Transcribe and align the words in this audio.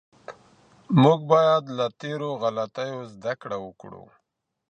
موږ 1.01 1.19
باید 1.31 1.63
له 1.77 1.85
تېرو 2.01 2.29
غلطیو 2.41 2.99
زده 3.13 3.33
کړه 3.41 3.57
وکړو. 3.65 4.03